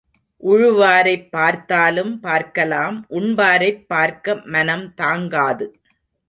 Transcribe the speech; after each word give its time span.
உழுவாரைப் 0.43 1.29
பார்த்தாலும் 1.31 2.19
பார்க்கலாம் 2.19 3.05
உண்பாரைப் 3.09 3.85
பார்க்க 3.87 4.35
மனம் 4.45 4.93
தாங்காது. 4.93 5.67